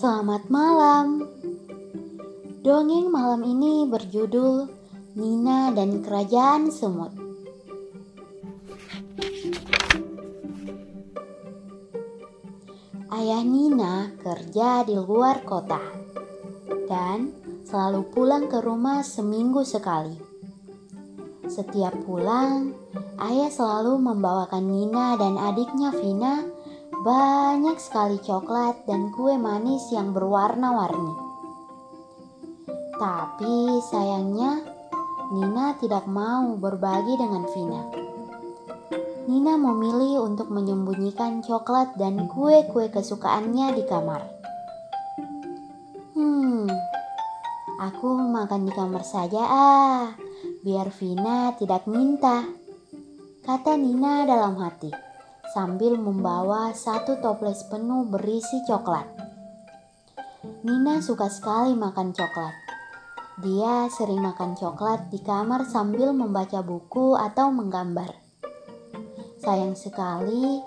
Selamat 0.00 0.48
malam. 0.48 1.28
Dongeng 2.64 3.12
malam 3.12 3.44
ini 3.44 3.84
berjudul 3.84 4.64
Nina 5.12 5.76
dan 5.76 6.00
Kerajaan 6.00 6.72
Semut. 6.72 7.12
Ayah 13.12 13.44
Nina 13.44 14.16
kerja 14.16 14.88
di 14.88 14.96
luar 14.96 15.44
kota 15.44 15.84
dan 16.88 17.36
selalu 17.68 18.08
pulang 18.08 18.48
ke 18.48 18.56
rumah 18.56 19.04
seminggu 19.04 19.68
sekali. 19.68 20.16
Setiap 21.44 21.92
pulang, 22.08 22.72
ayah 23.20 23.52
selalu 23.52 24.00
membawakan 24.00 24.64
Nina 24.64 25.20
dan 25.20 25.36
adiknya 25.36 25.92
Vina 25.92 26.59
banyak 27.00 27.80
sekali 27.80 28.20
coklat 28.20 28.84
dan 28.84 29.08
kue 29.08 29.40
manis 29.40 29.88
yang 29.88 30.12
berwarna-warni. 30.12 31.16
Tapi 33.00 33.80
sayangnya, 33.88 34.60
Nina 35.32 35.80
tidak 35.80 36.04
mau 36.04 36.60
berbagi 36.60 37.16
dengan 37.16 37.48
Vina. 37.56 37.82
Nina 39.32 39.56
memilih 39.56 40.28
untuk 40.28 40.52
menyembunyikan 40.52 41.40
coklat 41.40 41.96
dan 41.96 42.28
kue-kue 42.28 42.92
kesukaannya 42.92 43.80
di 43.80 43.82
kamar. 43.88 44.20
Hmm, 46.12 46.68
aku 47.80 48.08
makan 48.28 48.68
di 48.68 48.72
kamar 48.76 49.08
saja 49.08 49.40
ah, 49.40 50.04
biar 50.60 50.92
Vina 50.92 51.56
tidak 51.56 51.88
minta, 51.88 52.44
kata 53.48 53.80
Nina 53.80 54.28
dalam 54.28 54.60
hati 54.60 55.09
sambil 55.50 55.98
membawa 55.98 56.70
satu 56.70 57.18
toples 57.18 57.66
penuh 57.66 58.06
berisi 58.06 58.62
coklat. 58.70 59.06
Nina 60.62 61.02
suka 61.02 61.26
sekali 61.26 61.74
makan 61.74 62.14
coklat. 62.14 62.54
Dia 63.40 63.88
sering 63.88 64.20
makan 64.20 64.54
coklat 64.54 65.08
di 65.10 65.18
kamar 65.24 65.66
sambil 65.66 66.12
membaca 66.12 66.60
buku 66.60 67.16
atau 67.16 67.50
menggambar. 67.50 68.12
Sayang 69.40 69.74
sekali, 69.74 70.60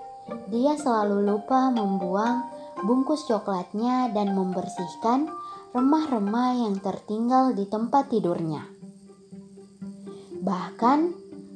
dia 0.50 0.74
selalu 0.74 1.22
lupa 1.22 1.70
membuang 1.70 2.42
bungkus 2.82 3.24
coklatnya 3.30 4.10
dan 4.10 4.34
membersihkan 4.34 5.30
remah-remah 5.70 6.66
yang 6.66 6.76
tertinggal 6.82 7.54
di 7.54 7.70
tempat 7.70 8.10
tidurnya. 8.10 8.66
Bahkan, 10.42 10.98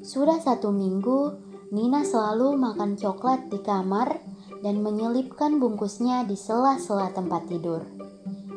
sudah 0.07 0.39
satu 0.39 0.71
minggu 0.71 1.48
Nina 1.69 2.01
selalu 2.01 2.57
makan 2.57 2.97
coklat 2.97 3.53
di 3.53 3.61
kamar 3.61 4.17
dan 4.65 4.81
menyelipkan 4.81 5.61
bungkusnya 5.61 6.25
di 6.25 6.33
sela-sela 6.33 7.13
tempat 7.13 7.45
tidur. 7.45 7.85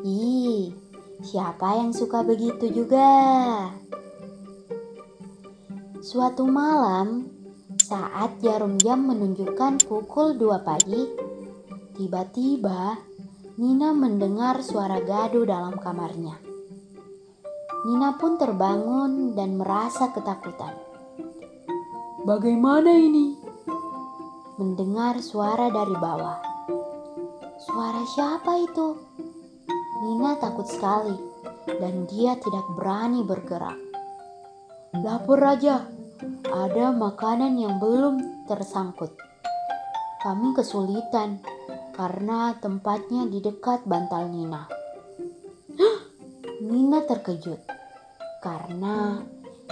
Ih, 0.00 0.72
siapa 1.20 1.76
yang 1.76 1.92
suka 1.92 2.24
begitu 2.24 2.72
juga? 2.72 3.12
Suatu 6.00 6.48
malam, 6.48 7.28
saat 7.84 8.40
jarum 8.40 8.80
jam 8.80 9.04
menunjukkan 9.04 9.84
pukul 9.84 10.40
2 10.40 10.64
pagi, 10.64 11.04
tiba-tiba 12.00 12.96
Nina 13.60 13.92
mendengar 13.92 14.64
suara 14.64 15.04
gaduh 15.04 15.44
dalam 15.44 15.76
kamarnya. 15.76 16.40
Nina 17.84 18.16
pun 18.16 18.40
terbangun 18.40 19.36
dan 19.36 19.60
merasa 19.60 20.08
ketakutan. 20.16 20.91
Bagaimana 22.22 22.94
ini? 22.94 23.34
Mendengar 24.54 25.18
suara 25.18 25.66
dari 25.74 25.90
bawah. 25.98 26.38
Suara 27.58 28.06
siapa 28.06 28.62
itu? 28.62 28.94
Nina 30.06 30.38
takut 30.38 30.62
sekali 30.70 31.18
dan 31.66 32.06
dia 32.06 32.38
tidak 32.38 32.62
berani 32.78 33.26
bergerak. 33.26 33.74
Lapor 35.02 35.42
raja, 35.42 35.82
ada 36.46 36.94
makanan 36.94 37.58
yang 37.58 37.82
belum 37.82 38.46
tersangkut. 38.46 39.10
Kami 40.22 40.54
kesulitan 40.54 41.42
karena 41.90 42.54
tempatnya 42.62 43.26
di 43.26 43.42
dekat 43.42 43.82
bantal 43.82 44.30
Nina. 44.30 44.70
Nina 46.62 47.02
terkejut 47.02 47.58
karena 48.46 49.18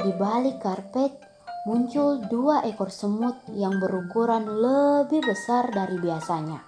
di 0.03 0.11
balik 0.19 0.59
karpet 0.59 1.30
muncul 1.69 2.25
dua 2.25 2.65
ekor 2.65 2.89
semut 2.89 3.37
yang 3.53 3.77
berukuran 3.77 4.49
lebih 4.49 5.21
besar 5.21 5.69
dari 5.69 6.01
biasanya. 6.01 6.65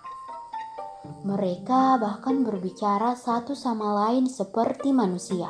Mereka 1.25 1.97
bahkan 1.97 2.45
berbicara 2.45 3.17
satu 3.17 3.57
sama 3.57 4.05
lain 4.05 4.29
seperti 4.29 4.93
manusia. 4.93 5.49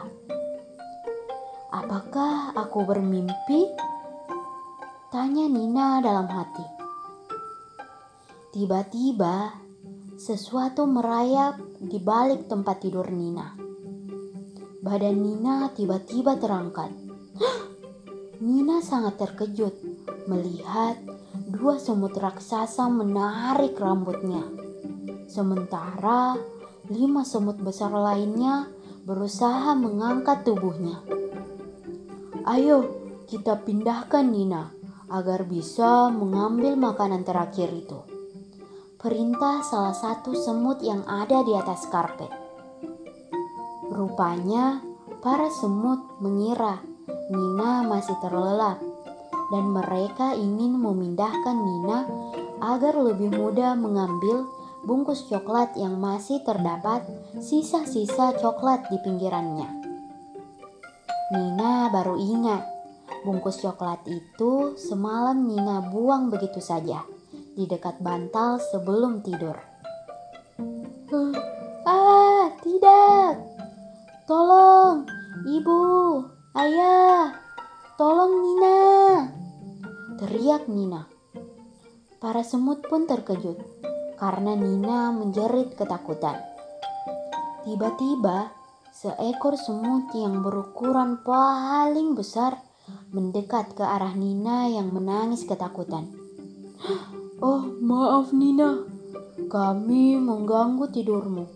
Apakah 1.72 2.54
aku 2.54 2.86
bermimpi? 2.86 3.66
Tanya 5.10 5.44
Nina 5.50 6.00
dalam 6.00 6.28
hati. 6.30 6.64
Tiba-tiba, 8.52 9.52
sesuatu 10.16 10.86
merayap 10.86 11.56
di 11.80 11.98
balik 11.98 12.46
tempat 12.48 12.84
tidur 12.84 13.08
Nina. 13.10 13.56
Badan 14.84 15.16
Nina 15.20 15.72
tiba-tiba 15.72 16.36
terangkat. 16.38 16.92
Nina 18.42 18.82
sangat 18.82 19.22
terkejut 19.22 19.70
melihat 20.26 20.98
dua 21.46 21.78
semut 21.78 22.10
raksasa 22.10 22.90
menarik 22.90 23.78
rambutnya. 23.78 24.42
Sementara 25.30 26.34
lima 26.90 27.22
semut 27.22 27.62
besar 27.62 27.94
lainnya 27.94 28.66
berusaha 29.06 29.78
mengangkat 29.78 30.42
tubuhnya. 30.42 31.06
Ayo, 32.42 32.98
kita 33.30 33.62
pindahkan 33.62 34.26
Nina 34.26 34.74
agar 35.06 35.46
bisa 35.46 36.10
mengambil 36.10 36.74
makanan 36.74 37.22
terakhir 37.22 37.70
itu. 37.70 38.02
Perintah 38.98 39.62
salah 39.62 39.94
satu 39.94 40.34
semut 40.34 40.82
yang 40.82 41.06
ada 41.06 41.46
di 41.46 41.54
atas 41.54 41.86
karpet. 41.86 42.34
Rupanya, 43.86 44.82
para 45.22 45.46
semut 45.46 46.18
mengira 46.18 46.82
Nina 47.32 47.80
masih 47.88 48.12
terlelap 48.20 48.76
dan 49.48 49.64
mereka 49.72 50.36
ingin 50.36 50.76
memindahkan 50.76 51.56
Nina 51.56 52.04
agar 52.60 52.92
lebih 53.00 53.32
mudah 53.32 53.72
mengambil 53.72 54.44
bungkus 54.84 55.24
coklat 55.32 55.72
yang 55.80 55.96
masih 55.96 56.44
terdapat 56.44 57.08
sisa-sisa 57.40 58.36
coklat 58.36 58.84
di 58.92 59.00
pinggirannya. 59.00 59.68
Nina 61.32 61.88
baru 61.88 62.20
ingat, 62.20 62.68
bungkus 63.24 63.64
coklat 63.64 64.04
itu 64.04 64.76
semalam 64.76 65.48
Nina 65.48 65.80
buang 65.88 66.28
begitu 66.28 66.60
saja 66.60 67.00
di 67.56 67.64
dekat 67.64 67.96
bantal 68.04 68.60
sebelum 68.60 69.24
tidur. 69.24 69.71
Teriak 80.62 80.78
Nina. 80.78 81.02
Para 82.22 82.46
semut 82.46 82.86
pun 82.86 83.02
terkejut 83.10 83.58
karena 84.14 84.54
Nina 84.54 85.10
menjerit 85.10 85.74
ketakutan. 85.74 86.38
Tiba-tiba, 87.66 88.54
Seekor 88.94 89.58
semut 89.58 90.14
yang 90.14 90.38
berukuran 90.38 91.18
paling 91.26 92.14
besar 92.14 92.62
mendekat 93.10 93.74
ke 93.74 93.82
arah 93.82 94.14
Nina 94.14 94.70
yang 94.70 94.94
menangis 94.94 95.42
ketakutan. 95.50 96.06
Oh, 97.42 97.66
maaf 97.82 98.30
Nina. 98.30 98.86
Kami 99.50 100.14
mengganggu 100.14 100.94
tidurmu. 100.94 101.50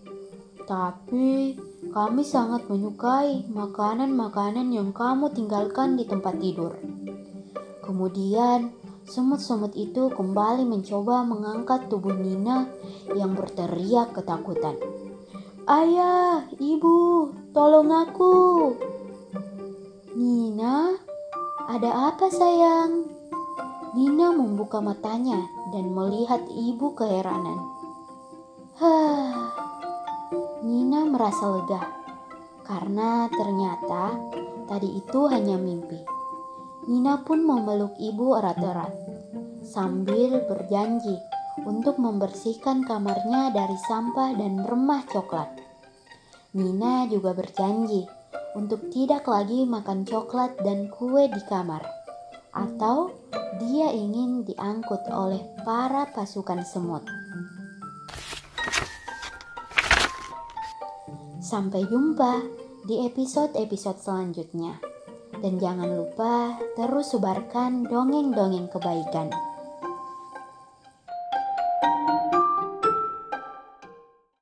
Tapi 0.67 1.55
kami 1.95 2.27
sangat 2.27 2.67
menyukai 2.67 3.47
makanan-makanan 3.47 4.67
yang 4.75 4.91
kamu 4.91 5.31
tinggalkan 5.31 5.95
di 5.95 6.03
tempat 6.03 6.43
tidur. 6.43 6.75
Kemudian, 7.87 8.67
semut-semut 9.07 9.71
itu 9.79 10.11
kembali 10.11 10.67
mencoba 10.67 11.23
mengangkat 11.23 11.87
tubuh 11.87 12.11
Nina 12.11 12.67
yang 13.15 13.39
berteriak 13.39 14.11
ketakutan. 14.11 14.75
Ayah, 15.67 16.43
ibu, 16.59 17.31
tolong 17.55 17.87
aku. 17.87 18.35
Nina, 20.15 20.95
ada 21.71 22.11
apa 22.11 22.27
sayang? 22.27 23.07
Nina 23.95 24.35
membuka 24.35 24.83
matanya 24.83 25.39
dan 25.71 25.87
melihat 25.91 26.43
ibu 26.51 26.91
keheranan. 26.91 27.59
Hah, 28.79 29.55
Nina 30.63 31.07
merasa 31.07 31.47
lega 31.47 31.81
karena 32.67 33.31
ternyata 33.31 34.19
tadi 34.67 34.99
itu 34.99 35.31
hanya 35.31 35.55
mimpi. 35.55 36.03
Nina 36.87 37.19
pun 37.19 37.43
memeluk 37.43 37.99
ibu 37.99 38.39
erat-erat 38.39 38.95
sambil 39.59 40.39
berjanji 40.47 41.19
untuk 41.67 41.99
membersihkan 41.99 42.87
kamarnya 42.87 43.51
dari 43.51 43.75
sampah 43.91 44.31
dan 44.39 44.63
remah 44.63 45.03
coklat. 45.11 45.51
Nina 46.55 47.03
juga 47.11 47.35
berjanji 47.35 48.07
untuk 48.55 48.87
tidak 48.87 49.27
lagi 49.27 49.67
makan 49.67 50.07
coklat 50.07 50.55
dan 50.63 50.87
kue 50.87 51.27
di 51.27 51.41
kamar, 51.51 51.83
atau 52.55 53.11
dia 53.59 53.91
ingin 53.91 54.47
diangkut 54.47 55.03
oleh 55.11 55.43
para 55.67 56.07
pasukan 56.15 56.63
semut. 56.63 57.03
Sampai 61.43 61.83
jumpa 61.83 62.47
di 62.87 63.03
episode-episode 63.03 63.99
selanjutnya. 63.99 64.96
Dan 65.41 65.61
jangan 65.61 65.89
lupa 65.89 66.57
terus 66.73 67.13
sebarkan 67.13 67.85
dongeng-dongeng 67.85 68.69
kebaikan. 68.73 69.29